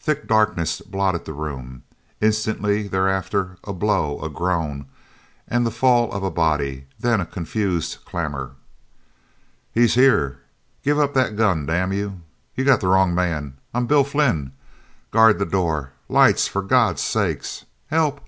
[0.00, 1.82] Thick darkness blotted the room.
[2.18, 4.86] Instantly thereafter a blow, a groan,
[5.46, 8.52] and the fall of a body; then a confused clamour.
[9.70, 10.38] "He's here!"
[10.82, 12.22] "Give up that gun, damn you!"
[12.54, 14.52] "You got the wrong man!" "I'm Bill Flynn!"
[15.10, 17.42] "Guard the door!" "Lights, for God's sake!"
[17.88, 18.22] "Help!"